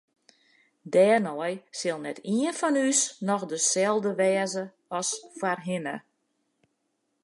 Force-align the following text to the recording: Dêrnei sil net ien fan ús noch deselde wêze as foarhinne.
Dêrnei 0.93 1.55
sil 1.79 1.99
net 2.03 2.17
ien 2.37 2.55
fan 2.59 2.79
ús 2.87 2.99
noch 3.27 3.45
deselde 3.51 4.11
wêze 4.19 4.63
as 4.97 5.09
foarhinne. 5.37 5.95